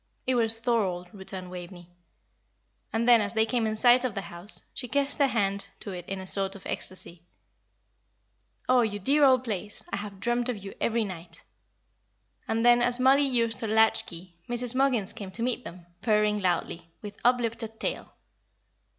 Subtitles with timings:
[0.25, 1.91] "It was Thorold," returned Waveney.
[2.91, 5.91] And then, as they came in sight of the house, she kissed her hand to
[5.91, 7.21] it in a sort of ecstasy.
[8.67, 11.43] "Oh, you dear old place, I have dreamt of you every night!"
[12.47, 14.73] And then, as Mollie used her latch key, Mrs.
[14.73, 18.11] Muggins came to meet them, purring loudly, with uplifted tail.